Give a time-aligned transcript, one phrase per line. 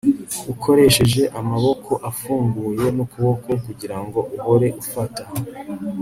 [0.53, 5.23] ukoresheje amaboko afunguye n'ukuboko kugirango uhore ufata